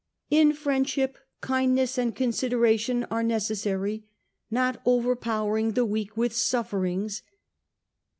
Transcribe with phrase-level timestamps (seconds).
[0.31, 4.03] 'In friendship, kindness and consideration are neces sary,
[4.49, 7.21] not overpowering the weak with sufferings!